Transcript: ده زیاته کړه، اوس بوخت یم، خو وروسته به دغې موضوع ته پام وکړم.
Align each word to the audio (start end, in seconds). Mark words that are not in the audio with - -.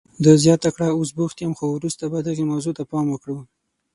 ده 0.23 0.31
زیاته 0.43 0.69
کړه، 0.75 0.87
اوس 0.93 1.09
بوخت 1.17 1.37
یم، 1.39 1.53
خو 1.57 1.65
وروسته 1.71 2.03
به 2.11 2.19
دغې 2.27 2.43
موضوع 2.51 2.73
ته 2.77 2.83
پام 2.91 3.05
وکړم. 3.11 3.39